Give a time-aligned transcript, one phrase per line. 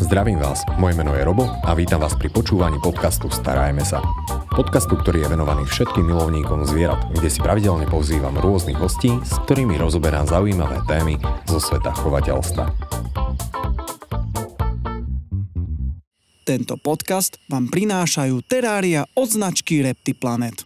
[0.00, 4.00] Zdravím vás, moje meno je Robo a vítam vás pri počúvaní podcastu Starajme sa.
[4.48, 9.76] Podcastu, ktorý je venovaný všetkým milovníkom zvierat, kde si pravidelne pozývam rôznych hostí, s ktorými
[9.76, 12.64] rozoberám zaujímavé témy zo sveta chovateľstva.
[16.48, 20.64] Tento podcast vám prinášajú terária od značky Reptiplanet.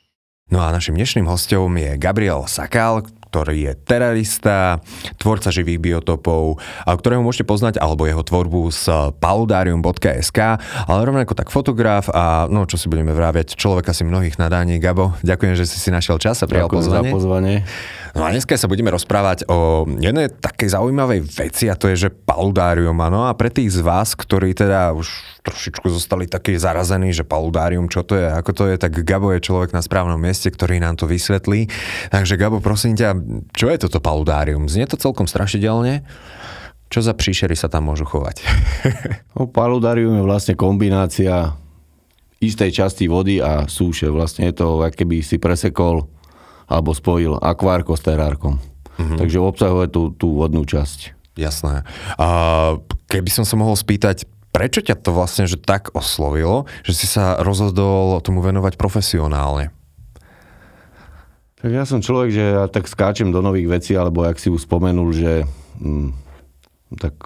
[0.55, 3.03] No a našim dnešným hostom je Gabriel Sakal,
[3.35, 4.79] ktorý je terarista,
[5.19, 10.38] tvorca živých biotopov, ktorého môžete poznať, alebo jeho tvorbu z paludarium.sk,
[10.87, 14.79] ale rovnako tak fotograf a no čo si budeme vráviať, človeka si mnohých nadání.
[14.79, 17.10] Gabo, ďakujem, že si si našiel čas a prijal pozvanie.
[17.10, 17.57] za pozvanie.
[18.15, 22.15] No a dneska sa budeme rozprávať o jednej takej zaujímavej veci a to je, že
[22.15, 22.95] paludárium.
[22.95, 25.10] No a pre tých z vás, ktorí teda už
[25.43, 29.43] trošičku zostali takí zarazení, že paludárium, čo to je, ako to je, tak Gabo je
[29.43, 31.66] človek na správnom mieste, ktorý nám to vysvetlí.
[32.15, 33.19] Takže Gabo, prosím ťa,
[33.56, 34.69] čo je toto paludárium?
[34.70, 36.05] Znie to celkom strašidelne.
[36.92, 38.45] Čo za príšery sa tam môžu chovať?
[39.34, 41.56] no, paludárium je vlastne kombinácia
[42.38, 44.07] istej časti vody a súše.
[44.12, 46.07] Vlastne je to, keby si presekol
[46.68, 48.60] alebo spojil akvárko s terárkom.
[48.96, 49.18] Mm-hmm.
[49.18, 51.16] Takže obsahuje tú, tú vodnú časť.
[51.34, 51.82] Jasné.
[52.15, 52.29] A
[53.10, 54.23] keby som sa mohol spýtať,
[54.54, 59.74] prečo ťa to vlastne že tak oslovilo, že si sa rozhodol tomu venovať profesionálne?
[61.65, 64.69] Tak ja som človek, že ja tak skáčem do nových vecí, alebo jak si už
[64.69, 65.48] spomenul, že
[65.81, 66.12] hm,
[67.00, 67.16] tak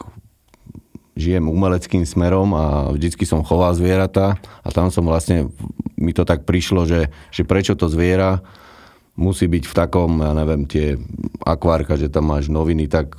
[1.19, 5.50] žijem umeleckým smerom a vždycky som choval zvieratá a tam som vlastne,
[5.98, 8.39] mi to tak prišlo, že, že prečo to zviera
[9.19, 10.95] musí byť v takom, ja neviem, tie
[11.42, 13.19] akvárka, že tam máš noviny, tak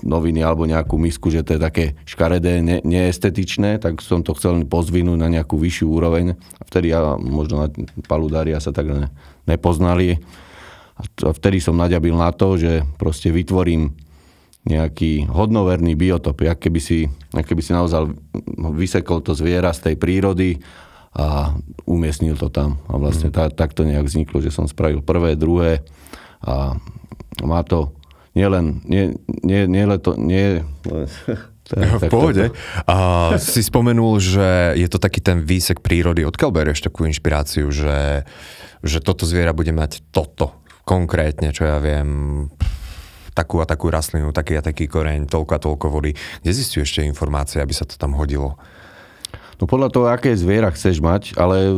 [0.00, 4.56] noviny alebo nejakú misku, že to je také škaredé, ne, neestetičné, tak som to chcel
[4.64, 6.40] pozvinúť na nejakú vyššiu úroveň.
[6.56, 7.68] A vtedy ja, možno na
[8.08, 9.12] paludária sa tak ne,
[9.44, 10.24] nepoznali.
[10.94, 13.94] A vtedy som naďabil na to, že proste vytvorím
[14.64, 17.04] nejaký hodnoverný biotop, jak keby si,
[17.36, 18.16] jak keby si naozaj
[18.72, 20.56] vysekol to zviera z tej prírody
[21.14, 21.52] a
[21.84, 22.80] umiestnil to tam.
[22.88, 23.34] A vlastne mm.
[23.34, 25.84] tá, tak to nejak vzniklo, že som spravil prvé, druhé
[26.40, 26.80] a
[27.44, 27.92] má to
[28.32, 30.64] nielen, nie, nie, nie, to, nie,
[32.00, 32.52] v pohode.
[32.84, 32.96] A
[33.40, 36.24] si spomenul, že je to taký ten výsek prírody.
[36.24, 38.28] Odkiaľ berieš takú inšpiráciu, že,
[38.84, 42.08] že toto zviera bude mať toto konkrétne, čo ja viem,
[43.34, 46.14] takú a takú rastlinu, taký a taký koreň, toľko a toľko vody.
[46.14, 48.54] Kde zistuješ ešte informácie, aby sa to tam hodilo?
[49.58, 51.70] No podľa toho, aké zviera chceš mať, ale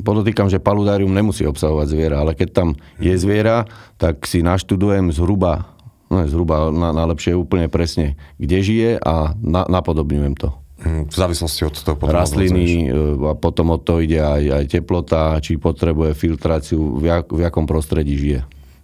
[0.00, 2.68] podotýkam, že paludárium nemusí obsahovať zviera, ale keď tam
[3.00, 3.20] je mhm.
[3.20, 3.56] zviera,
[4.00, 5.68] tak si naštudujem zhruba,
[6.08, 10.65] no zhruba na, najlepšie úplne presne, kde žije a na, napodobňujem to.
[10.76, 14.64] Mhm, v závislosti od toho potom Rastliny e, a potom od toho ide aj, aj
[14.68, 18.40] teplota, či potrebuje filtráciu, v, jak, v jakom prostredí žije.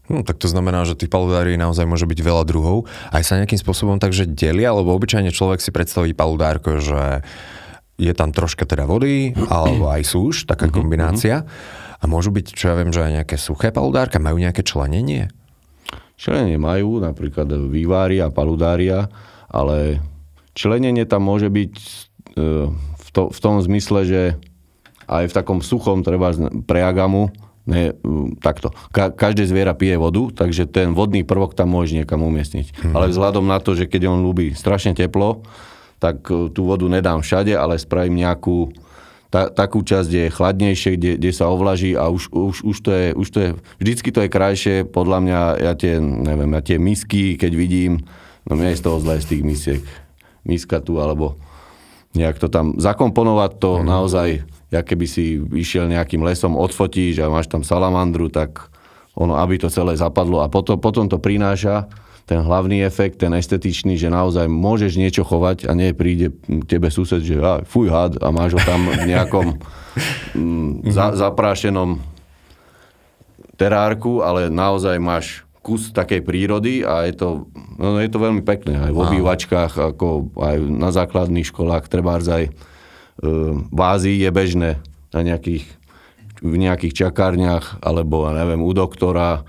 [0.08, 2.88] No, tak to znamená, že tých paludárií naozaj môže byť veľa druhov.
[3.12, 7.22] Aj sa nejakým spôsobom takže delia, lebo obyčajne človek si predstaví paludárko, že
[8.00, 11.44] je tam troška teda vody, alebo aj súš, taká mhm, kombinácia.
[12.02, 15.30] A môžu byť, čo ja viem, že aj nejaké suché paludárka, majú nejaké členenie?
[16.18, 19.06] Členenie majú, napríklad vývária, paludária,
[19.46, 20.02] ale
[20.52, 21.88] členenie tam môže byť e,
[22.72, 24.22] v, to, v tom zmysle, že
[25.08, 26.32] aj v takom suchom, treba
[26.64, 27.28] pre agamu,
[27.68, 27.92] ne,
[28.40, 28.72] takto.
[28.94, 32.90] Ka- každé zviera pije vodu, takže ten vodný prvok tam môže niekam umiestniť.
[32.90, 32.92] Mm.
[32.96, 35.44] Ale vzhľadom na to, že keď on ľúbi strašne teplo,
[36.02, 38.72] tak e, tú vodu nedám všade, ale spravím nejakú
[39.32, 42.90] ta, takú časť, kde je chladnejšie, kde, kde sa ovlaží a už, už, už, to
[42.92, 43.48] je, už to je,
[43.80, 48.04] vždycky to je krajšie, podľa mňa, ja tie, neviem, ja tie misky, keď vidím,
[48.44, 49.80] no mňa je z toho zle z tých misiek.
[50.42, 51.38] Miska tu, alebo
[52.12, 53.84] nejak to tam zakomponovať to mm.
[53.88, 54.28] naozaj,
[54.68, 58.68] ja keby si išiel nejakým lesom, odfotíš a máš tam salamandru, tak
[59.16, 61.88] ono, aby to celé zapadlo a potom, potom to prináša
[62.22, 66.30] ten hlavný efekt, ten estetičný, že naozaj môžeš niečo chovať a nie príde
[66.70, 69.46] tebe sused, že á, fuj had a máš ho tam v nejakom
[70.38, 71.98] mm, za, zaprášenom
[73.58, 75.26] terárku, ale naozaj máš
[75.62, 77.28] kus takej prírody a je to,
[77.78, 78.82] no, je to veľmi pekné.
[78.82, 82.52] Aj v obývačkách, ako aj na základných školách, treba aj e,
[83.70, 84.70] v Ázii je bežné
[85.14, 85.64] na nejakých,
[86.42, 89.46] v nejakých čakárniach, alebo neviem, u doktora,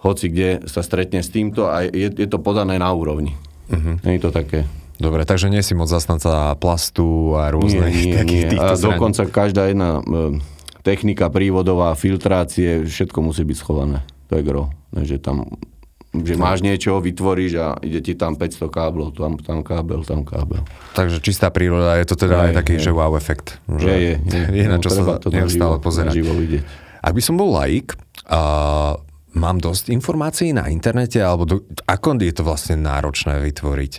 [0.00, 3.36] hoci kde sa stretne s týmto a je, je to podané na úrovni.
[3.68, 4.00] Uh-huh.
[4.00, 4.64] Nie je to také...
[4.94, 8.62] Dobre, takže nie si moc zastanca plastu a rôznych nie, nie, nie.
[8.62, 10.38] A dokonca každá jedna e,
[10.86, 14.06] technika prívodová, filtrácie, všetko musí byť schované.
[14.30, 14.70] To je gro.
[14.94, 15.36] Že tam
[16.14, 20.62] že máš niečo, vytvoríš a ide ti tam 500 káblov, tam, tam kábel, tam kábel.
[20.94, 22.86] Takže čistá príroda, je to teda je, aj taký, je.
[22.86, 23.58] že wow efekt.
[23.66, 24.42] Že je, je, je.
[24.62, 26.14] je na čo no, sa to neustále pozerať.
[27.02, 27.98] Ak by som bol laik,
[28.30, 28.94] uh,
[29.34, 33.94] mám dosť informácií na internete, alebo do, ako je to vlastne náročné vytvoriť?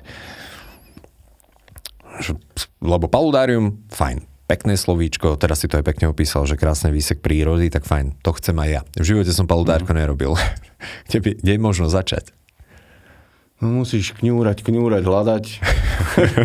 [2.79, 7.73] lebo paludárium, fajn, pekné slovíčko, teraz si to aj pekne opísal, že krásny výsek prírody,
[7.73, 8.81] tak fajn, to chcem aj ja.
[9.01, 9.97] V živote som paludárko mm.
[9.97, 10.37] nerobil.
[11.09, 12.31] kde, by, kde je možno začať?
[13.63, 15.45] No, musíš kňúrať, kňúrať, hľadať.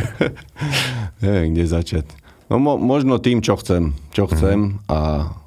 [1.24, 2.06] Neviem, kde začať.
[2.48, 3.92] No mo, možno tým, čo chcem.
[4.10, 4.90] Čo chcem mm.
[4.90, 5.00] a,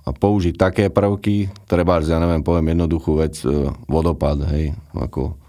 [0.05, 5.39] a použiť také prvky, treba, ja neviem, poviem jednoduchú vec, e, vodopád, hej, ako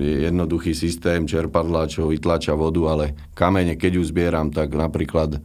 [0.00, 3.04] jednoduchý systém čerpadla, čo vytlača vodu, ale
[3.36, 5.38] kamene, keď ju zbieram, tak napríklad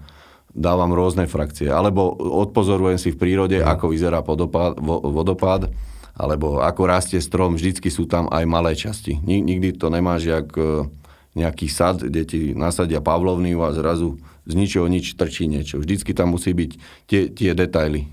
[0.53, 1.67] dávam rôzne frakcie.
[1.67, 3.65] Alebo odpozorujem si v prírode, mm.
[3.65, 5.73] ako vyzerá podopád, vodopád,
[6.13, 9.17] alebo ako rastie strom, vždycky sú tam aj malé časti.
[9.17, 10.85] Nikdy to nemáš jak e,
[11.33, 15.81] nejaký sad, kde ti nasadia pavlovný a zrazu z ničoho nič trčí niečo.
[15.81, 16.71] Vždycky tam musí byť
[17.09, 18.05] tie, tie detaily.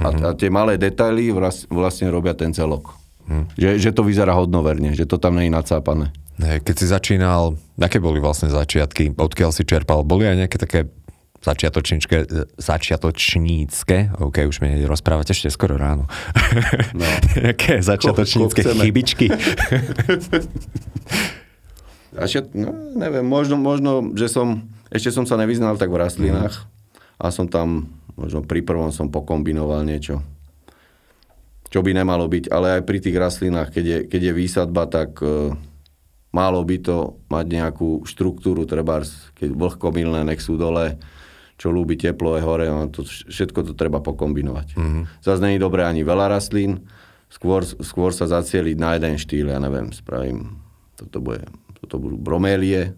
[0.00, 0.24] A, mm-hmm.
[0.24, 1.28] a tie malé detaily
[1.68, 2.96] vlastne robia ten celok.
[3.28, 3.52] Mm.
[3.52, 6.16] Že, že to vyzerá hodnoverne, že to tam nie je nacápané.
[6.36, 10.04] Keď si začínal, aké boli vlastne začiatky, odkiaľ si čerpal?
[10.04, 10.80] Boli aj nejaké také
[11.46, 12.16] začiatočnícke,
[12.58, 16.10] začiatočnícke, ok, už mi rozprávate ešte skoro ráno.
[16.90, 17.06] No.
[17.54, 19.30] Aké začiatočnícke ko, ko chybičky?
[22.16, 27.20] Začiat, no, neviem, možno, možno, že som, ešte som sa nevyznal tak v rastlinách mm.
[27.20, 30.24] a som tam, možno pri prvom som pokombinoval niečo,
[31.68, 35.20] čo by nemalo byť, ale aj pri tých rastlinách, keď je, keď je výsadba, tak
[35.20, 35.52] uh,
[36.32, 39.04] malo by to mať nejakú štruktúru, treba
[39.36, 40.96] keď vlhkomilné nech sú dole,
[41.56, 44.76] čo ľúbi teplo je hore, no to, všetko to treba pokombinovať.
[44.76, 45.02] Mm-hmm.
[45.24, 46.84] Zase není dobré ani veľa rastlín,
[47.32, 50.60] skôr, skôr sa zacieliť na jeden štýl, ja neviem, spravím,
[51.00, 51.48] toto, bude,
[51.80, 52.92] toto budú bromélie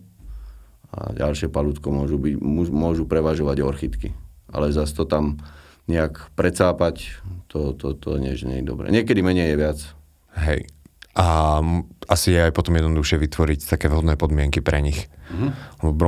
[0.90, 2.34] a ďalšie palútko môžu, byť,
[2.72, 4.08] môžu prevažovať orchidky.
[4.50, 5.38] Ale zase to tam
[5.88, 8.88] nejak precápať, to, to, to nie, nie je dobré.
[8.92, 9.78] Niekedy menej je viac.
[10.36, 10.68] Hej.
[11.18, 11.58] A
[12.06, 15.10] asi je aj potom jednoduchšie vytvoriť také vhodné podmienky pre nich.
[15.28, 15.50] Mm-hmm.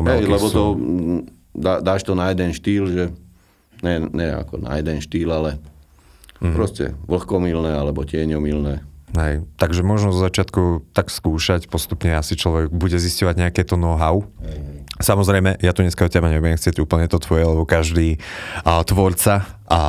[0.06, 0.55] Hej, lebo sú...
[0.55, 0.62] to
[1.55, 3.05] dá, dáš to na jeden štýl, že
[3.82, 5.50] ne, ne ako na jeden štýl, ale
[6.41, 6.55] mm.
[6.55, 8.85] proste vlhkomilné alebo tieňomilné.
[9.11, 14.23] Hej, takže možno z začiatku tak skúšať, postupne asi človek bude zisťovať nejaké to know-how.
[14.47, 14.80] Hej, hej.
[15.00, 18.20] Samozrejme, ja tu dneska od teba nebudem chcieť úplne to tvoje, lebo každý
[18.62, 19.81] a, tvorca a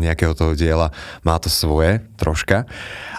[0.00, 0.88] nejakého toho diela
[1.20, 2.64] má to svoje troška.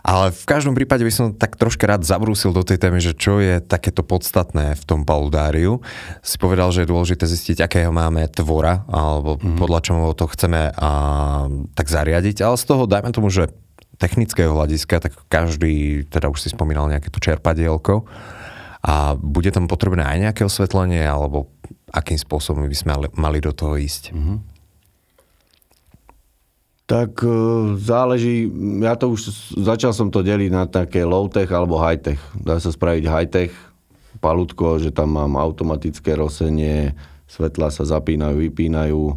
[0.01, 3.37] Ale v každom prípade by som tak troška rád zabrúsil do tej témy, že čo
[3.37, 5.85] je takéto podstatné v tom paludáriu.
[6.25, 9.59] Si povedal, že je dôležité zistiť, akého máme tvora, alebo mm-hmm.
[9.59, 10.91] podľa čomu to chceme a,
[11.77, 12.41] tak zariadiť.
[12.41, 13.53] Ale z toho, dajme tomu, že
[13.99, 18.07] technického hľadiska, tak každý, teda už si spomínal nejaké to čerpadielko,
[18.79, 21.51] a bude tam potrebné aj nejaké osvetlenie, alebo
[21.91, 24.15] akým spôsobom by sme mali do toho ísť?
[24.15, 24.37] Mm-hmm.
[26.89, 27.29] Tak e,
[27.77, 28.49] záleží,
[28.81, 32.17] ja to už začal som to deliť na také low-tech alebo high-tech.
[32.33, 33.51] Dá sa spraviť high-tech,
[34.23, 36.97] palutko, že tam mám automatické rosenie,
[37.29, 39.15] svetla sa zapínajú, vypínajú, e,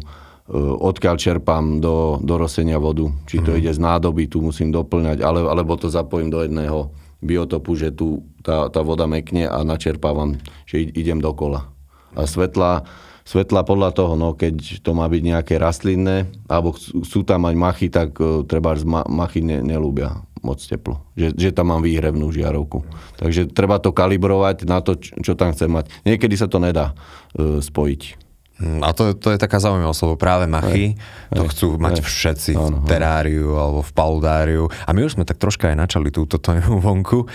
[0.85, 3.09] odkiaľ čerpám do, do rosenia vodu.
[3.25, 3.57] Či to mm.
[3.63, 6.93] ide z nádoby, tu musím doplňať, ale, alebo to zapojím do jedného
[7.23, 10.37] biotopu, že tu tá, tá voda mekne a načerpávam,
[10.67, 11.71] že idem dokola.
[12.13, 12.85] A svetla,
[13.25, 17.87] svetla podľa toho, no keď to má byť nejaké rastlinné, alebo sú tam mať machy,
[17.89, 18.75] tak uh, treba
[19.09, 20.99] machy ne, nelúbia moc teplo.
[21.15, 22.83] Že, že tam mám výhrevnú žiarovku.
[23.15, 25.87] Takže treba to kalibrovať na to, čo tam chcem mať.
[26.03, 28.22] Niekedy sa to nedá uh, spojiť.
[28.61, 30.93] A to, to je taká zaujímavosť, lebo práve machy
[31.33, 34.63] aj, to aj, chcú mať aj, všetci áno, v teráriu alebo v paludáriu.
[34.85, 37.25] A my už sme tak troška aj načali túto tému vonku.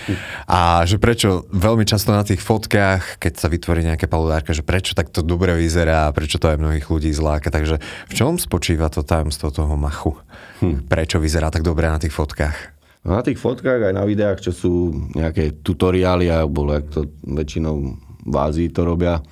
[0.47, 4.95] A že prečo veľmi často na tých fotkách, keď sa vytvorí nejaké paludárka, že prečo
[4.95, 7.51] takto dobre vyzerá, prečo to aj mnohých ľudí zláka.
[7.51, 10.15] Takže v čom spočíva to tajomstvo toho machu?
[10.63, 10.87] Hm.
[10.87, 12.79] Prečo vyzerá tak dobre na tých fotkách?
[13.03, 14.71] Na tých fotkách aj na videách, čo sú
[15.15, 17.75] nejaké tutoriály, alebo to väčšinou
[18.23, 19.23] v Ázii to robia,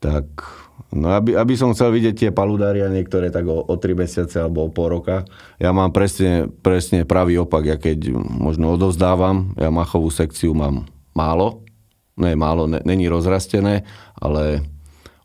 [0.00, 0.63] tak
[0.94, 4.64] No aby, aby som chcel vidieť tie paludária niektoré tak o, o 3 mesiace alebo
[4.64, 5.26] o pol roka.
[5.58, 7.66] Ja mám presne, presne pravý opak.
[7.66, 11.66] Ja keď možno odovzdávam, ja machovú sekciu mám málo.
[12.14, 13.82] Ne málo, ne, není rozrastené,
[14.14, 14.62] ale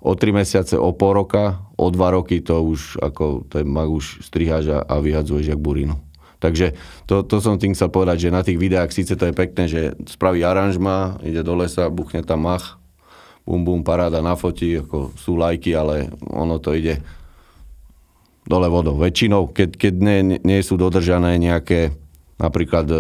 [0.02, 4.26] o 3 mesiace, o pol roka, o 2 roky to už ako ten mag už
[4.26, 6.02] striháš a, a vyhadzuješ jak burinu.
[6.40, 6.74] Takže
[7.04, 9.82] to, to som tým chcel povedať, že na tých videách síce to je pekné, že
[10.08, 12.79] spraví aranžma, ide do lesa, buchne tam mach,
[13.46, 17.02] bum bum, paráda na foti, ako sú lajky, ale ono to ide
[18.50, 18.98] dole vodou.
[18.98, 21.94] Väčšinou, keď, keď nie, nie sú dodržané nejaké
[22.40, 22.98] napríklad e,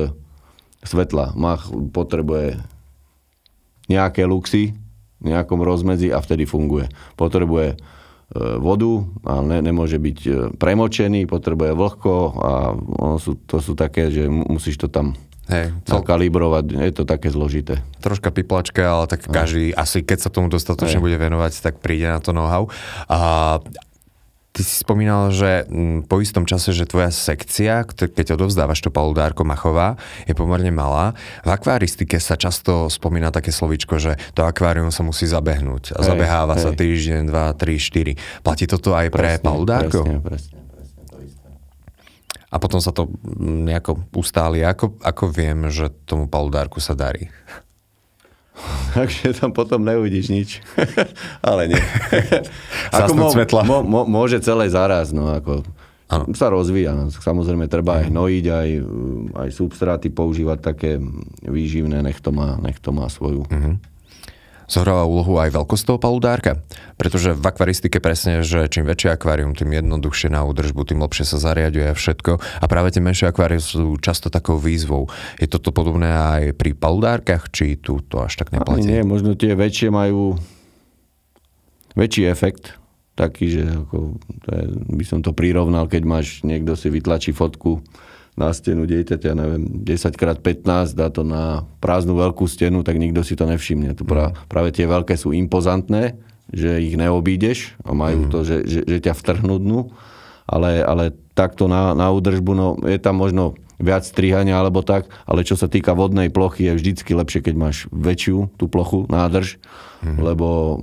[0.85, 2.59] svetla, mach potrebuje
[3.89, 4.77] nejaké luxy
[5.19, 6.91] v nejakom rozmedzi a vtedy funguje.
[7.17, 7.77] Potrebuje e,
[8.61, 14.13] vodu, ale ne, nemôže byť e, premočený, potrebuje vlhko a ono sú, to sú také,
[14.13, 15.17] že musíš to tam
[15.49, 16.65] Hej, cel, nakalibrovať.
[16.77, 17.81] Je to také zložité.
[17.99, 21.05] troška piplačka, ale tak každý asi, keď sa tomu dostatočne Hej.
[21.05, 22.69] bude venovať, tak príde na to know-how.
[23.09, 23.57] A
[24.53, 29.47] ty si spomínal, že mm, po istom čase, že tvoja sekcia, keď odovzdávaš to paludárko
[29.47, 29.97] Machová,
[30.29, 31.17] je pomerne malá.
[31.45, 35.97] V akvaristike sa často spomína také slovičko, že to akvárium sa musí zabehnúť.
[35.97, 36.77] A Hej, zabeháva sa hej.
[36.77, 38.13] týždeň, dva, tri, štyri.
[38.45, 40.05] Platí toto aj pre paludárko?
[40.05, 40.68] Presne, presne, presne.
[42.49, 44.65] A potom sa to mm, nejako ustáli.
[44.65, 47.29] Ako, ako viem, že tomu paludárku sa darí?
[48.97, 50.49] Takže tam potom neuvidíš nič.
[51.45, 51.81] Ale nie.
[52.95, 53.61] Zásnúť svetla.
[53.63, 55.61] Mo, mo, môže celé zaraz, no ako
[56.09, 56.25] Áno.
[56.33, 56.97] sa rozvíja.
[56.97, 57.13] No.
[57.13, 58.69] Samozrejme, treba aj hnojiť, aj,
[59.45, 60.97] aj substráty používať také
[61.45, 63.45] výživné, nech to má, nech to má svoju.
[64.69, 66.61] Zohráva úlohu aj veľkosť toho paludárka?
[66.95, 71.41] Pretože v akvaristike presne, že čím väčšie akvárium, tým jednoduchšie na údržbu, tým lepšie sa
[71.41, 72.37] zariaduje a všetko.
[72.37, 75.09] A práve tie menšie akvárie sú často takou výzvou.
[75.41, 78.85] Je toto podobné aj pri paludárkach, či tu to až tak Ani neplatí?
[78.85, 80.37] nie, možno tie väčšie majú
[81.97, 82.77] väčší efekt,
[83.17, 84.63] taký, že ako, to je,
[84.95, 87.83] by som to prirovnal, keď máš, niekto si vytlačí fotku
[88.39, 93.35] na stenu dieťaťa, ja neviem, 10x15, dá to na prázdnu veľkú stenu, tak nikto si
[93.35, 93.91] to nevšimne.
[93.99, 96.15] Tu pra, práve tie veľké sú impozantné,
[96.49, 99.91] že ich neobídeš a majú to, že, že, že ťa vtrhnú dnu,
[100.47, 105.43] ale, ale takto na, na údržbu, no je tam možno viac strihania alebo tak, ale
[105.43, 109.59] čo sa týka vodnej plochy, je vždycky lepšie, keď máš väčšiu tú plochu, nádrž,
[110.03, 110.79] lebo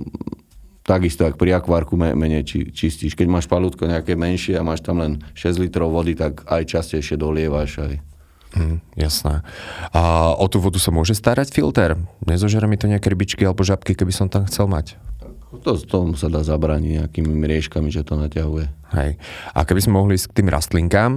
[0.87, 3.19] takisto, ak pri akvárku me- menej či, čistíš.
[3.19, 7.19] Keď máš palútko nejaké menšie a máš tam len 6 litrov vody, tak aj častejšie
[7.19, 7.83] dolievaš.
[7.83, 7.93] Aj.
[8.55, 9.43] Hm, jasné.
[9.91, 11.99] A o tú vodu sa môže starať filter?
[12.23, 14.95] Nezožera mi to nejaké rybičky alebo žabky, keby som tam chcel mať?
[15.47, 18.67] To, tomu sa dá zabrániť nejakými mriežkami, že to naťahuje.
[18.91, 19.15] Hej.
[19.55, 21.11] A keby sme mohli ísť k tým rastlinkám,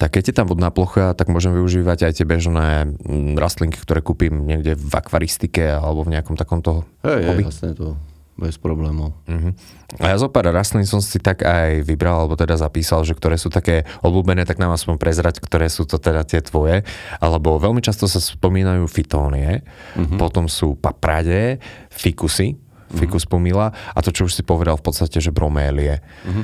[0.00, 4.00] tak keď je tam vodná plocha, tak môžem využívať aj tie bežné mm, rastlinky, ktoré
[4.00, 7.44] kúpim niekde v akvaristike alebo v nejakom takomto Hej, hobby.
[7.44, 7.96] hej, jasné to
[8.34, 9.14] bez problémov.
[9.30, 9.54] Uh-huh.
[10.02, 13.38] A ja zo pár rastlín som si tak aj vybral, alebo teda zapísal, že ktoré
[13.38, 16.82] sú také obľúbené, tak nám aspoň prezrať, ktoré sú to teda tie tvoje.
[17.22, 19.62] Alebo veľmi často sa spomínajú fitónie,
[19.94, 20.18] uh-huh.
[20.18, 21.62] potom sú paprade,
[21.94, 22.58] fikusy,
[22.94, 26.02] fikus pomila a to, čo už si povedal v podstate, že bromélie.
[26.26, 26.42] Uh-huh.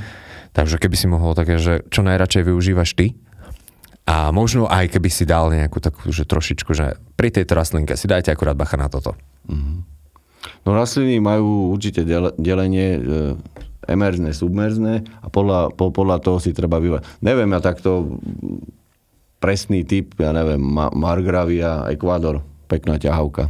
[0.55, 3.15] Takže keby si mohol také, že čo najradšej využívaš ty,
[4.11, 8.11] a možno aj keby si dal nejakú takú, že trošičku, že pri tejto rastlinke si
[8.11, 9.15] dajte akurát bacha na toto.
[10.65, 13.01] No rastliny majú určite del- delenie e,
[13.89, 17.05] emerzné, submerzné a podľa, po, podľa toho si treba vyvať.
[17.25, 18.61] Neviem ja takto mm,
[19.41, 23.49] presný typ, ja neviem, Ma- Margravia, Ekvádor, pekná ťahavka.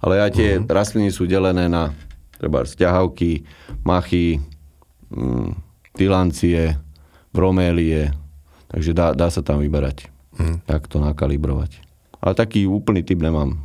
[0.00, 0.68] Ale aj tie uh-huh.
[0.68, 1.92] rastliny sú delené na
[2.36, 3.48] treba ťahavky,
[3.84, 4.40] machy,
[5.08, 5.56] mm,
[5.96, 6.76] tilancie,
[7.32, 8.12] bromélie,
[8.68, 10.08] takže dá, dá sa tam vyberať.
[10.36, 10.60] Uh-huh.
[10.68, 11.80] Tak to nakalibrovať.
[12.20, 13.60] Ale taký úplný typ nemám.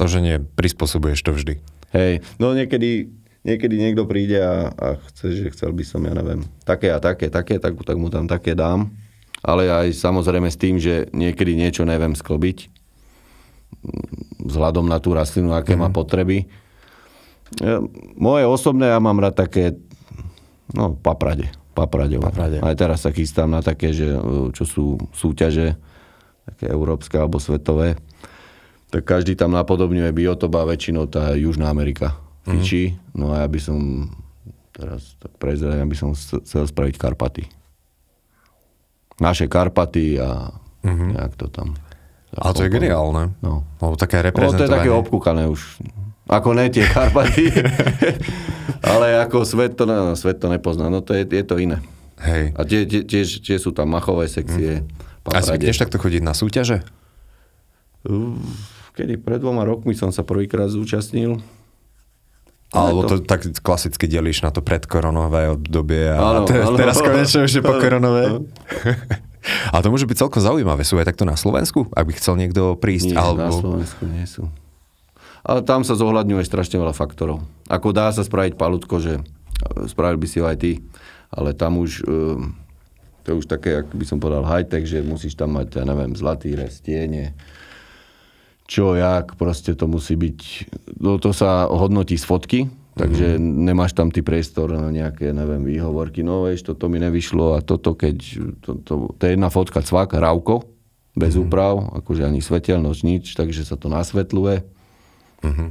[0.00, 1.54] To, že nie, prispôsobuješ to vždy.
[1.92, 3.12] Hej, no niekedy,
[3.44, 7.28] niekedy niekto príde a, a chce, že chcel by som, ja neviem, také a také,
[7.28, 8.88] také, tak, tak mu tam také dám.
[9.44, 12.58] Ale aj samozrejme s tým, že niekedy niečo neviem sklbiť
[13.84, 15.92] mm, vzhľadom na tú rastlinu, aké mm-hmm.
[15.92, 16.48] má potreby.
[17.60, 17.84] Ja,
[18.16, 19.76] moje osobné, ja mám rád také,
[20.72, 21.52] no, paprade.
[21.76, 22.20] Paprade.
[22.20, 22.60] Paprade.
[22.60, 24.16] Aj teraz sa chystám na také, že,
[24.56, 25.76] čo sú súťaže,
[26.44, 27.96] také európske alebo svetové
[28.92, 32.92] tak každý tam napodobňuje biotop a väčšinou tá Južná Amerika fičí.
[32.92, 33.16] Mm-hmm.
[33.16, 33.78] No a ja by som
[34.76, 37.48] teraz tak prezrieť, ja by som chcel spraviť Karpaty.
[39.16, 40.52] Naše Karpaty a
[40.84, 41.08] mm-hmm.
[41.16, 41.72] nejak to tam.
[42.36, 43.32] Ale to je geniálne.
[43.40, 43.64] No.
[43.80, 44.72] Lebo také No, to je reprezentovanie.
[44.76, 45.80] také obkúkané už.
[46.28, 47.48] Ako ne tie Karpaty,
[48.92, 50.92] ale ako svet to, no, svet to nepozná.
[50.92, 51.80] No to je, je to iné.
[52.20, 52.54] Hej.
[52.56, 54.84] A tie, tie, tiež, tiež sú tam machové sekcie.
[55.28, 55.64] A si paprade.
[55.64, 56.84] ideš takto chodiť na súťaže?
[58.92, 61.40] Kedy pred dvoma rokmi som sa prvýkrát zúčastnil.
[62.72, 66.76] Alebo to- to tak klasicky delíš na to predkoronové obdobie a Áno, te, áno.
[66.76, 68.40] teraz konečne už je po koronové.
[69.74, 70.86] A to môže byť celkom zaujímavé.
[70.86, 73.10] Sú aj takto na Slovensku, ak by chcel niekto prísť?
[73.10, 73.50] Nie, na alebo...
[73.50, 74.46] Slovensku nie sú.
[75.42, 77.42] Ale tam sa zohľadňuje strašne veľa faktorov.
[77.66, 79.22] Ako dá sa spraviť palutko, že e,
[79.90, 80.78] spravil by si ho aj ty,
[81.34, 82.38] ale tam už, e,
[83.20, 86.14] to je už také, ak by som povedal, high-tech, že musíš tam mať, ja neviem,
[86.14, 87.34] zlatý rez, tiene,
[88.72, 90.38] čo, jak, proste to musí byť,
[91.04, 92.60] no to sa hodnotí z fotky,
[92.96, 93.68] takže mm-hmm.
[93.68, 97.92] nemáš tam ty priestor na nejaké, neviem, výhovorky, no vieš, toto mi nevyšlo a toto,
[97.92, 98.16] keď,
[98.64, 100.64] to, to, to je jedna fotka cvak, rávko,
[101.12, 101.44] bez mm-hmm.
[101.44, 104.64] úprav, akože ani svetelnosť, nič, takže sa to nasvetľuje.
[105.44, 105.68] Mm-hmm.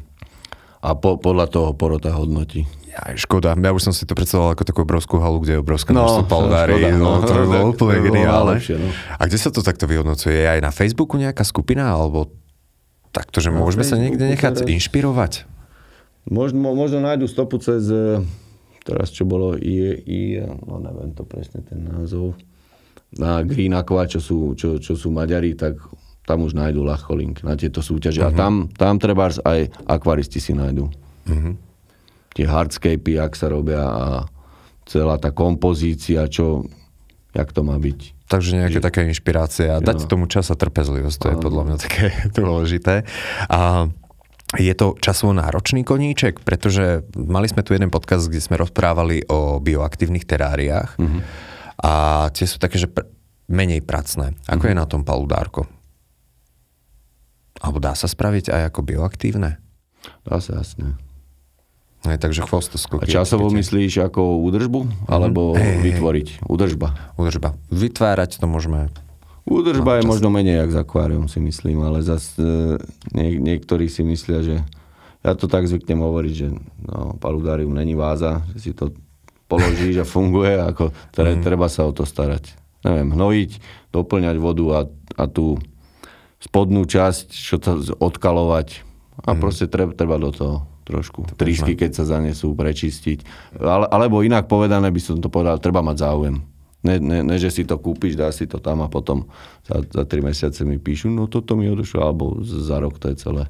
[0.82, 2.70] A po, podľa toho porota hodnotí.
[2.90, 3.54] Ja, škoda.
[3.54, 6.26] Ja už som si to predstavoval ako takú obrovskú halu, kde je obrovské No, množstvo
[6.28, 6.90] paldári.
[6.92, 7.24] No, no.
[7.24, 8.58] to bolo úplne to geniálne.
[8.60, 8.90] no.
[9.16, 10.42] A kde sa to takto vyhodnocuje?
[10.42, 11.88] Je aj na Facebooku nejaká skupina?
[11.88, 12.41] Alebo
[13.12, 14.68] takto, že môžeme sa niekde nechať teraz.
[14.68, 15.34] inšpirovať.
[16.32, 18.24] Možno, možno nájdu stopu cez, e,
[18.88, 20.22] teraz čo bolo, I, I,
[20.66, 22.40] no neviem to presne ten názov,
[23.12, 25.76] na Green Aqua, čo sú, čo, čo sú Maďari, tak
[26.24, 28.24] tam už nájdu ľahko link na tieto súťaže.
[28.24, 28.32] Uh-huh.
[28.32, 30.88] A tam, tam treba aj akvaristi si nájdu.
[31.28, 31.54] Uh-huh.
[32.32, 34.06] Tie hardscapy, jak sa robia a
[34.88, 36.64] celá tá kompozícia, čo,
[37.32, 38.00] jak to má byť.
[38.28, 38.86] Takže nejaké že...
[38.86, 42.06] také inšpirácie a dať tomu čas a trpezlivosť, to je podľa mňa také
[42.40, 43.04] dôležité.
[43.52, 43.92] A
[44.60, 49.64] je to časovo náročný koníček, pretože mali sme tu jeden podcast, kde sme rozprávali o
[49.64, 51.22] bioaktívnych teráriách mm-hmm.
[51.88, 51.92] a
[52.36, 53.08] tie sú také, že pr-
[53.48, 54.36] menej pracné.
[54.52, 54.72] Ako mm-hmm.
[54.76, 55.72] je na tom paludárko?
[57.64, 59.62] Alebo dá sa spraviť aj ako bioaktívne?
[60.28, 61.00] Dá sa, jasne.
[62.02, 63.06] Aj, takže chvostoskoky.
[63.06, 65.06] A časovo myslíš ako údržbu?
[65.06, 65.82] Alebo Hej, hej.
[65.86, 66.28] vytvoriť?
[66.50, 67.14] Údržba.
[67.14, 67.54] Udržba.
[67.70, 68.90] Vytvárať to môžeme.
[69.46, 72.78] Údržba je možno menej jak z akvárium, si myslím, ale zas e,
[73.14, 74.56] nie, niektorí si myslia, že
[75.22, 76.48] ja to tak zvyknem hovoriť, že
[76.82, 78.94] no, paludárium není váza, že si to
[79.46, 82.58] položíš a funguje, ako tre, treba sa o to starať.
[82.82, 83.52] Neviem, hnojiť,
[83.94, 84.80] doplňať vodu a,
[85.22, 85.62] a tú
[86.42, 88.82] spodnú časť, čo to odkalovať
[89.22, 91.26] a proste treba, treba do toho trošku.
[91.38, 93.24] Tríšky, keď sa zanesú, prečistiť.
[93.62, 96.36] Ale, alebo inak povedané by som to povedal, treba mať záujem.
[96.82, 99.30] Ne, ne, ne, že si to kúpiš, dá si to tam a potom
[99.62, 103.22] za, za tri mesiace mi píšu, no toto mi odošlo, alebo za rok to je
[103.22, 103.46] celé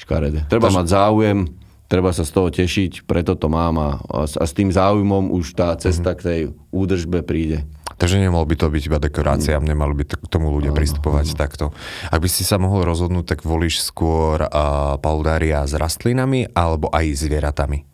[0.00, 0.48] škaredé.
[0.48, 1.44] Treba mať záujem,
[1.88, 5.74] treba sa z toho tešiť, preto to mám a, a, s- tým záujmom už tá
[5.76, 6.40] cesta k tej
[6.74, 7.62] údržbe príde.
[7.94, 11.70] Takže nemal by to byť iba dekorácia, nemali by to k tomu ľudia pristupovať takto.
[12.10, 17.14] Ak by si sa mohol rozhodnúť, tak volíš skôr uh, paludária s rastlinami alebo aj
[17.14, 17.86] zvieratami?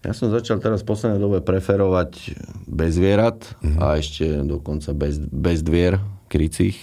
[0.00, 2.32] Ja som začal teraz v poslednej dobe preferovať
[2.64, 5.98] bez zvierat a ešte dokonca bez, bez dvier
[6.30, 6.78] krycích.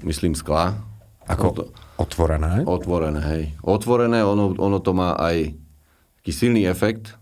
[0.00, 0.78] Myslím skla.
[1.26, 1.64] Ako Ono to,
[2.00, 2.66] otvorené?
[2.66, 3.42] otvorené, hej.
[3.62, 5.54] Otvorené, ono, ono to má aj
[6.22, 7.14] taký silný efekt,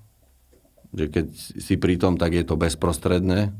[0.93, 3.51] že keď si pri tom, tak je to bezprostredné.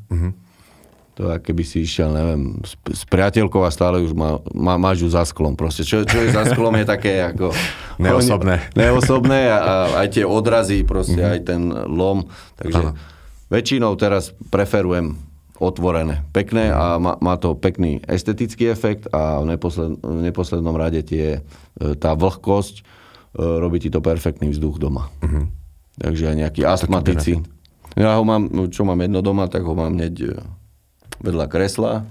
[1.13, 5.05] To je, keby si išiel, neviem, s, s priateľkou a stále už má, má, máš
[5.05, 5.53] ju za sklom.
[5.53, 7.53] Proste, čo, čo je za sklom je také ako...
[8.01, 8.69] Neosobné.
[8.81, 12.25] Neosobné a, a aj tie odrazy, proste aj ten lom.
[12.57, 12.97] Takže Áno.
[13.53, 15.32] väčšinou teraz preferujem
[15.63, 16.27] otvorené.
[16.35, 21.39] Pekné a má, má to pekný estetický efekt a v, neposled, v neposlednom rade tie,
[21.79, 22.83] e, tá vlhkosť e,
[23.39, 25.07] robí ti to perfektný vzduch doma.
[26.03, 27.39] Takže aj nejakí astmatici.
[27.95, 30.31] Ja ho mám, čo mám jedno doma, tak ho mám hneď e,
[31.23, 32.03] vedľa kresla.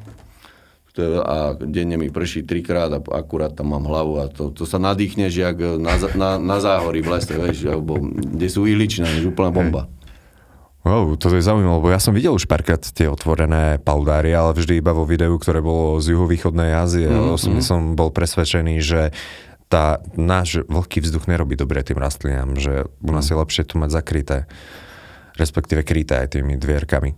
[1.01, 5.33] A denne mi prší trikrát a akurát tam mám hlavu a to, to sa nadýchneš
[5.39, 9.87] jak na, na, na záhorí v lese, vieš, alebo kde sú ihličné, úplná bomba.
[10.82, 14.82] Wow, to je zaujímavé, lebo ja som videl už párkrát tie otvorené paudárie, ale vždy
[14.82, 17.06] iba vo videu, ktoré bolo z juhovýchodnej Ázie.
[17.06, 19.13] Mm, Osobne som bol presvedčený, že
[19.70, 23.94] tá, náš vlhký vzduch nerobí dobre tým rastlinám, že u nás je lepšie to mať
[23.94, 24.50] zakryté,
[25.38, 27.13] respektíve kryté aj tými dvierkami.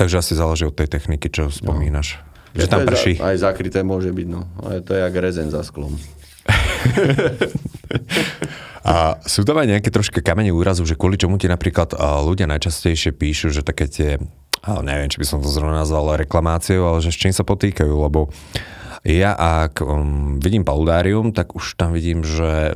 [0.00, 2.16] Takže asi záleží od tej techniky, čo spomínaš.
[2.56, 3.20] Že tam prší.
[3.20, 4.48] Za, aj zakryté môže byť, no.
[4.64, 6.00] Ale to je jak rezen za sklom.
[8.90, 11.94] A sú tam aj nejaké troška kamene úrazu, že kvôli čomu ti napríklad
[12.26, 14.18] ľudia najčastejšie píšu, že také tie,
[14.66, 17.94] a neviem, či by som to zrovna nazval reklamáciou, ale že s čím sa potýkajú,
[17.94, 18.34] lebo
[19.06, 22.74] ja ak um, vidím paludárium, tak už tam vidím, že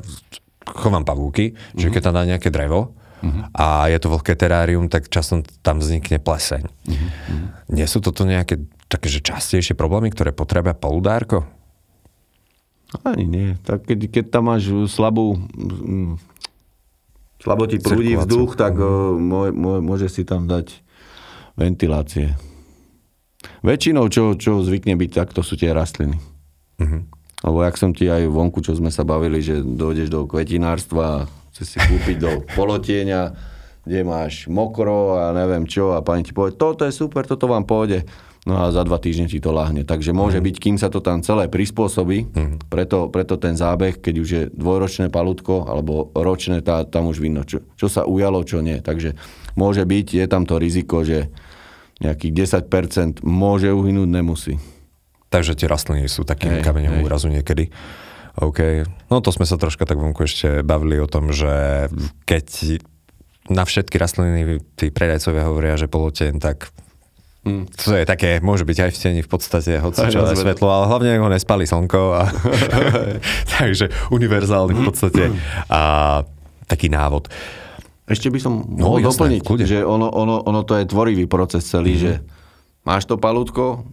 [0.65, 1.77] chovám pavúky, mm-hmm.
[1.83, 3.53] že keď tam dá nejaké drevo mm-hmm.
[3.53, 6.65] a je to vlhké terárium, tak časom tam vznikne pleseň.
[6.65, 7.75] Mm-hmm.
[7.77, 11.45] Nie sú toto nejaké také, že častejšie problémy, ktoré potrebuje paludárko?
[13.03, 13.49] Ani nie.
[13.67, 15.35] Tak keď, keď tam máš slabú...
[15.59, 16.21] mm,
[17.43, 19.21] Slabo ti prúdi vzduch, tak mm.
[19.21, 19.53] môže,
[19.85, 20.81] môže si tam dať
[21.59, 22.39] ventilácie.
[23.61, 26.17] Väčšinou, čo, čo zvykne byť, tak to sú tie rastliny.
[26.81, 26.99] Mhm.
[27.45, 31.77] Lebo jak som ti aj vonku, čo sme sa bavili, že dojdeš do kvetinárstva, chceš
[31.77, 33.37] si kúpiť do polotieňa,
[33.85, 37.69] kde máš mokro a neviem čo a pani ti povie, toto je super, toto vám
[37.69, 38.09] pôjde.
[38.45, 39.89] No a za dva týždne ti to lahne.
[39.89, 42.29] Takže môže byť, kým sa to tam celé prispôsobí,
[42.69, 47.49] preto, preto ten zábeh, keď už je dvojročné palutko alebo ročné, tá, tam už vidno,
[47.49, 48.85] čo, čo sa ujalo, čo nie.
[48.85, 49.17] Takže
[49.57, 51.33] môže byť, je tam to riziko, že
[52.05, 54.61] nejakých 10% môže uhynúť, nemusí.
[55.33, 57.05] Takže tie rastliny sú takým Hej, kameňom hej.
[57.09, 57.73] úrazu niekedy.
[58.37, 58.85] OK.
[59.09, 61.89] No to sme sa troška tak vonku ešte bavili o tom, že
[62.29, 62.77] keď
[63.49, 66.75] na všetky rastliny tí predajcovia hovoria, že poloteň, tak
[67.45, 67.69] Hm.
[67.71, 70.65] to je také, môže byť aj v teni v podstate, hoci čo aj svetlo.
[70.65, 72.01] ale hlavne ho nespali slnko.
[72.17, 72.23] A
[73.61, 75.29] takže univerzálny v podstate.
[75.69, 75.81] A
[76.65, 77.29] taký návod.
[78.05, 79.65] Ešte by som No, mohol jasné, doplniť, kľude.
[79.65, 82.05] že ono, ono, ono to je tvorivý proces celý, mm-hmm.
[82.05, 82.13] že
[82.85, 83.85] máš to palútko,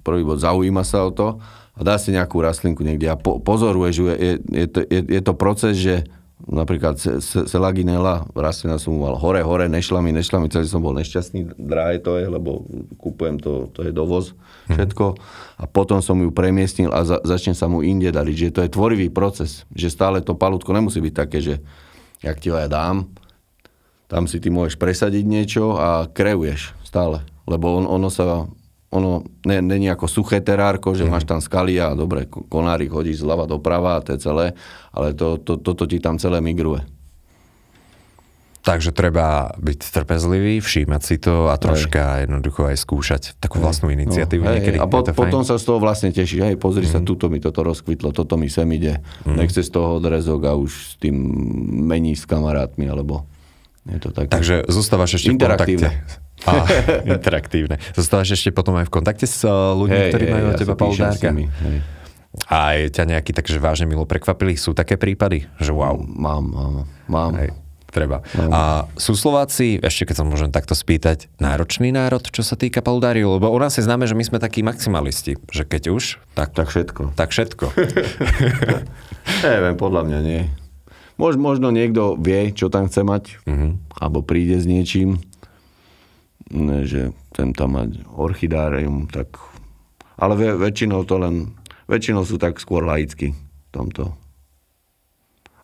[0.00, 1.36] prvý bod zaujíma sa o to
[1.72, 3.94] a dá si nejakú rastlinku niekde a po, pozoruješ.
[3.94, 6.08] Je, je, je, to, je, je to proces, že
[6.46, 11.58] napríklad Selaginela, rastlina som mal hore, hore, nešla mi, nešla mi, celý som bol nešťastný,
[11.58, 12.62] drahé to je, lebo
[13.02, 14.38] kúpujem to, to je dovoz,
[14.70, 15.18] všetko.
[15.58, 18.70] A potom som ju premiestnil a za, začnem sa mu inde dariť, že to je
[18.70, 21.54] tvorivý proces, že stále to palútko nemusí byť také, že
[22.22, 23.10] jak ti ho ja dám,
[24.08, 28.48] tam si ty môžeš presadiť niečo a kreuješ stále, lebo on, ono sa
[28.88, 31.10] ono není ako suché terárko, že mm.
[31.12, 34.46] máš tam skaly a dobre, konárik hodíš zľava doprava a to je celé,
[34.96, 36.88] ale to, to, toto ti tam celé migruje.
[38.64, 42.28] Takže treba byť trpezlivý, všímať si to a troška hej.
[42.28, 44.76] jednoducho aj skúšať takú vlastnú iniciatívu no, niekedy.
[44.76, 46.92] A po, potom sa z toho vlastne tešíš, hej, pozri mm.
[46.92, 47.06] sa, mhm.
[47.08, 49.36] tuto mi toto rozkvitlo, toto mi sem ide, mm.
[49.36, 51.16] nechce z toho odrezok a už s tým
[51.88, 53.24] mení s kamarátmi, alebo
[53.88, 54.28] je to také.
[54.32, 55.88] Takže zostávaš ešte v kontakte.
[56.46, 56.62] A,
[57.18, 57.82] interaktívne.
[57.96, 60.60] Zostávaš ešte potom aj v kontakte s eh, ľuďmi, hey, ktorí hey, majú od ja
[60.60, 61.30] teba Pauludárka?
[62.46, 64.54] A aj ťa nejaký takže vážne milo prekvapili?
[64.54, 65.48] Sú také prípady?
[65.58, 65.96] Že wow.
[65.98, 66.74] Mám, mám.
[67.08, 67.32] mám.
[67.34, 67.50] Hej,
[67.90, 68.22] treba.
[68.36, 68.50] Mám.
[68.52, 68.60] A
[69.00, 73.40] sú Slováci, ešte keď sa môžem takto spýtať, náročný národ, čo sa týka paludáriu?
[73.40, 75.40] Lebo u nás je známe, že my sme takí maximalisti.
[75.50, 76.04] Že keď už,
[76.36, 76.54] tak...
[76.54, 77.16] Tak všetko.
[77.18, 77.64] Tak všetko.
[79.48, 80.42] Neviem, podľa mňa nie.
[81.18, 83.74] Možno niekto vie, čo tam chce mať, uh-huh.
[83.98, 85.18] alebo príde s niečím,
[86.84, 89.36] že chcem tam mať orchidárium, tak...
[90.18, 91.54] Ale väčšinou to len...
[91.88, 94.12] Väčšinou sú tak skôr laicky v tomto.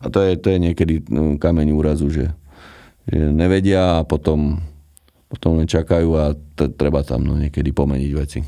[0.01, 2.33] A to je, to je niekedy no, kameň úrazu, že,
[3.05, 4.61] že nevedia a potom,
[5.29, 8.39] potom čakajú a t- treba tam no, niekedy pomeniť veci.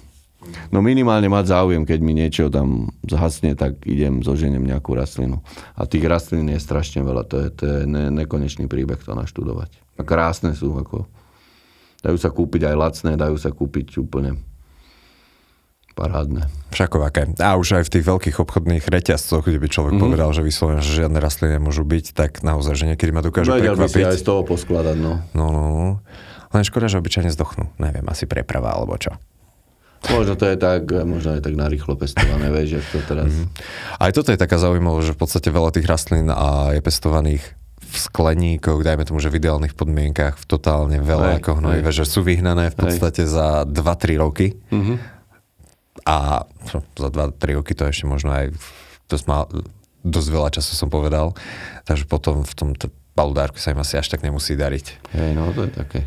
[0.72, 5.44] No minimálne mať záujem, keď mi niečo tam zhasne, tak idem, zoženiem nejakú rastlinu.
[5.76, 9.76] A tých rastlín je strašne veľa, to je, to je ne, nekonečný príbeh to naštudovať.
[10.00, 11.10] A krásne sú, ako
[12.06, 14.38] Dajú sa kúpiť aj lacné, dajú sa kúpiť úplne
[15.98, 16.46] parádne.
[16.70, 17.34] Všakovaké.
[17.42, 20.06] A už aj v tých veľkých obchodných reťazcoch, kde by človek mm-hmm.
[20.06, 23.74] povedal, že vyslovene, že žiadne rastliny môžu byť, tak naozaj, že niekedy ma dokážu Vedel
[23.74, 23.98] prekvapiť.
[23.98, 25.26] by si aj z toho poskladať, no.
[25.34, 25.90] No, no, no.
[26.54, 27.74] Len škoda, že obyčajne zdochnú.
[27.82, 29.18] Neviem, asi preprava alebo čo.
[30.14, 33.34] Možno to je tak, možno aj tak narýchlo pestované, vieš, to teraz...
[33.34, 33.98] Mm-hmm.
[33.98, 37.96] Aj toto je taká zaujímavosť, že v podstate veľa tých rastlín a je pestovaných v
[37.96, 42.26] skleníkoch, dajme tomu, že v ideálnych podmienkach, v totálne veľa aj, ako hnojive, že sú
[42.26, 43.30] vyhnané v podstate aj.
[43.30, 44.58] za 2-3 roky.
[44.74, 44.98] Mm-hmm.
[46.08, 46.48] A
[46.98, 48.54] za 2-3 roky to ešte možno aj
[49.08, 49.46] dosť, mal,
[50.02, 51.38] dosť veľa času som povedal.
[51.86, 55.14] Takže potom v tom t- paludárku sa im asi až tak nemusí dariť.
[55.14, 56.00] Hej, no to je také.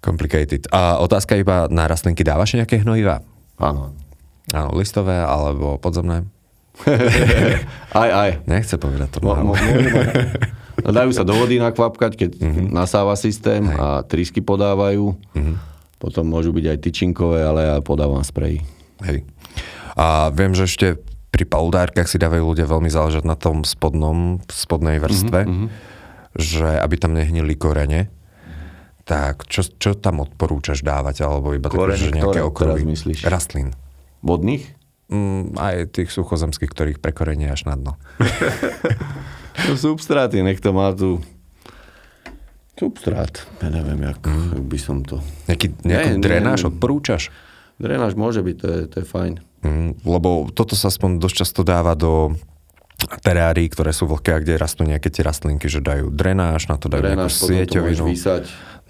[0.00, 0.68] Complicated.
[0.72, 3.20] A otázka iba na rastlinky, dávaš nejaké hnojiva?
[3.60, 3.92] Áno.
[4.54, 6.24] Áno, listové alebo podzemné?
[7.96, 8.30] aj, aj.
[8.44, 9.18] Nechce povedať to.
[9.24, 9.54] Mo, mo,
[10.86, 12.66] Dajú sa do vody nakvapkať, keď uh-huh.
[12.70, 13.74] nasáva systém Hej.
[13.74, 15.18] a trysky podávajú.
[15.18, 15.56] Uh-huh.
[15.98, 18.62] Potom môžu byť aj tyčinkové, ale ja podávam sprej.
[19.02, 19.26] Hej.
[19.98, 20.86] A viem, že ešte
[21.34, 25.66] pri paudárkach si dávajú ľudia veľmi záležať na tom spodnom, spodnej vrstve, uh-huh.
[26.38, 28.12] že aby tam nehnili korene.
[29.06, 31.26] Tak čo, čo tam odporúčaš dávať?
[31.26, 32.82] Alebo iba také, že nejaké okruhy?
[32.82, 33.26] myslíš?
[33.26, 33.74] Rastlín.
[34.22, 34.75] Vodných?
[35.06, 37.92] Mm, aj tých suchozemských, ktorých prekorenie až na dno.
[39.56, 41.16] No substráty, nech to má tu
[42.76, 43.32] substrát.
[43.64, 44.52] Ja neviem, jak, mm.
[44.52, 45.24] jak by som to...
[45.48, 47.32] Nejaký, nejakú ne, drenáž ne, odporúčaš?
[47.80, 49.32] Drenáž môže byť, to je, to je fajn.
[49.64, 52.36] Mm, lebo toto sa aspoň dosť často dáva do
[53.24, 56.92] terárií, ktoré sú vlhké a kde rastú nejaké tie rastlinky, že dajú drenáž, na to
[56.92, 58.04] dajú drenáž, nejakú sieťovinu.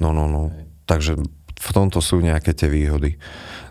[0.02, 0.50] No, no, no.
[0.86, 1.18] Takže
[1.56, 3.18] v tomto sú nejaké tie výhody.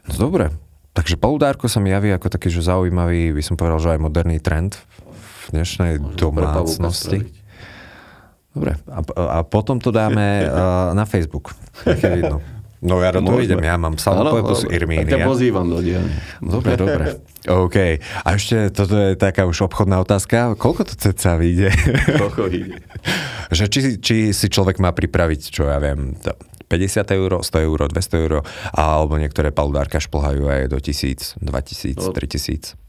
[0.07, 0.51] No dobre,
[0.95, 4.39] takže paludárko sa mi javí ako taký, že zaujímavý, by som povedal, že aj moderný
[4.39, 4.79] trend
[5.51, 7.19] v dnešnej Môžem domácnosti.
[8.55, 8.99] Dobre, a,
[9.35, 11.51] a potom to dáme uh, na Facebook.
[11.85, 12.39] vidno.
[12.85, 15.09] No ja do toho idem, ja mám samopletu z Irmínia.
[15.09, 16.21] Tak ťa pozývam do dielne.
[16.37, 17.17] Dobre, dobre.
[17.65, 17.77] OK.
[18.21, 20.53] A ešte, toto je taká už obchodná otázka.
[20.53, 21.73] Koľko to ceca vyjde?
[22.13, 22.77] Koľko vyjde?
[23.57, 26.13] že či, či si človek má pripraviť, čo ja viem,
[26.67, 28.33] 50 eur, 100 eur, 200 eur,
[28.73, 32.85] alebo niektoré paludárka šplhajú aj do 1000, 2000, no, 3000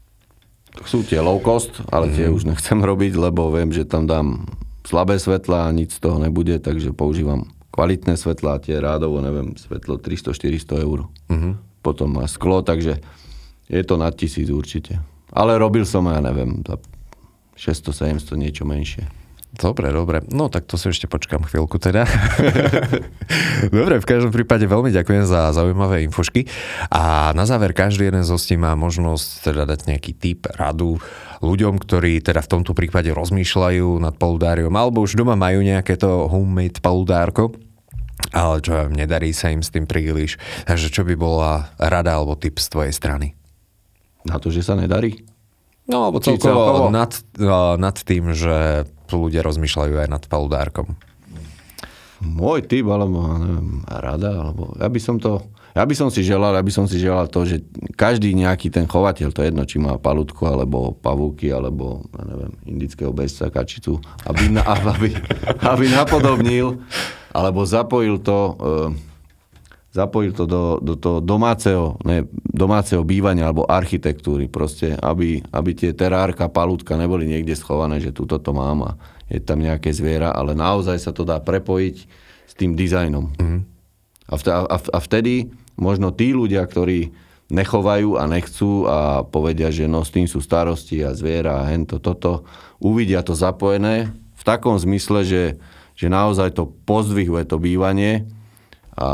[0.85, 2.35] sú tie low cost, ale tie mm.
[2.37, 4.45] už nechcem robiť, lebo viem, že tam dám
[4.85, 9.97] slabé svetla a nič z toho nebude, takže používam kvalitné svetlá, tie rádovo, neviem, svetlo
[9.97, 11.09] 300-400 eur.
[11.29, 11.53] Mm-hmm.
[11.81, 13.01] Potom má sklo, takže
[13.69, 15.01] je to nad tisíc určite.
[15.33, 16.77] Ale robil som, ja neviem, za
[17.57, 19.05] 600-700 niečo menšie.
[19.47, 20.21] Dobre, dobre.
[20.27, 22.03] No tak to si ešte počkám chvíľku teda.
[23.77, 26.45] dobre, v každom prípade veľmi ďakujem za zaujímavé infošky.
[26.91, 30.99] A na záver každý jeden z hostí má možnosť teda dať nejaký tip, radu
[31.39, 36.27] ľuďom, ktorí teda v tomto prípade rozmýšľajú nad paludáriom alebo už doma majú nejaké to
[36.27, 37.55] homemade paludárko
[38.33, 40.41] ale čo nedarí sa im s tým príliš.
[40.65, 43.37] Takže čo by bola rada alebo tip z tvojej strany?
[44.25, 45.23] Na to, že sa nedarí?
[45.87, 46.91] No, alebo celkovo celkovo?
[46.91, 48.83] nad, uh, nad tým, že
[49.15, 50.99] ľudia rozmýšľajú aj nad paludárkom.
[52.19, 55.45] Môj typ, alebo neviem, rada, alebo ja by som to,
[55.77, 57.61] ja by som si želal, ja by som si želal to, že
[57.93, 62.51] každý nejaký ten chovateľ, to je jedno, či má palutku, alebo pavúky, alebo, ja neviem,
[62.65, 64.65] indického bezca, kačicu, aby, na,
[64.97, 65.13] aby,
[65.61, 66.81] aby napodobnil,
[67.29, 68.53] alebo zapojil to, e,
[69.97, 75.97] zapojil to do, do toho domáceho, ne, domáceho bývania alebo architektúry proste, aby, aby tie
[75.97, 78.91] terárka, palútka neboli niekde schované, že túto to mám a
[79.25, 81.95] je tam nejaké zviera, ale naozaj sa to dá prepojiť
[82.45, 83.33] s tým dizajnom.
[83.41, 83.65] Mm.
[84.29, 85.33] A, vtedy, a, a vtedy
[85.73, 87.11] možno tí ľudia, ktorí
[87.47, 91.97] nechovajú a nechcú a povedia, že no s tým sú starosti a zviera a hento,
[91.97, 92.45] toto,
[92.77, 95.43] uvidia to zapojené v takom zmysle, že,
[95.97, 98.27] že naozaj to pozdvihuje to bývanie
[98.97, 99.09] a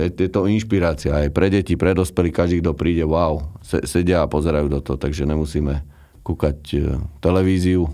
[0.00, 4.24] je, je to inšpirácia aj pre deti, pre dospelí, každý, kto príde, wow, se, sedia
[4.24, 5.84] a pozerajú do toho, takže nemusíme
[6.24, 7.84] kúkať e, televíziu,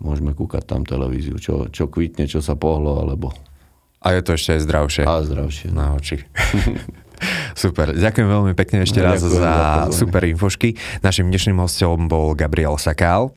[0.00, 3.36] môžeme kúkať tam televíziu, čo, čo kvitne, čo sa pohlo, alebo
[4.00, 5.68] A je to ešte aj zdravšie a zdravšie.
[5.68, 6.24] na oči.
[7.62, 7.92] super.
[7.92, 9.94] Ďakujem veľmi pekne ešte raz ďakujem za pozvanie.
[9.94, 10.68] super infošky.
[11.04, 13.36] Našim dnešným hostom bol Gabriel Sakál.